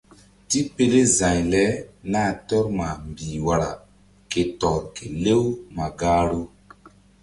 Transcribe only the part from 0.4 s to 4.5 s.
Tipele za̧y le nah tɔr ma mbih wara ke